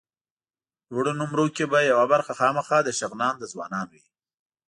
لوړو 0.91 1.11
نومرو 1.19 1.45
کې 1.55 1.65
به 1.71 1.79
یوه 1.91 2.05
برخه 2.13 2.33
خامخا 2.39 2.79
د 2.83 2.89
شغنان 2.99 3.33
د 3.37 3.43
ځوانانو 3.51 3.89
وي. 3.93 4.03